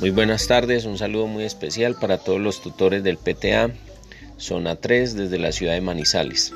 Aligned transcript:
Muy 0.00 0.08
buenas 0.08 0.46
tardes, 0.46 0.86
un 0.86 0.96
saludo 0.96 1.26
muy 1.26 1.44
especial 1.44 1.94
para 1.94 2.16
todos 2.16 2.40
los 2.40 2.62
tutores 2.62 3.04
del 3.04 3.18
PTA, 3.18 3.70
zona 4.38 4.76
3 4.76 5.14
desde 5.14 5.38
la 5.38 5.52
ciudad 5.52 5.74
de 5.74 5.82
Manizales. 5.82 6.54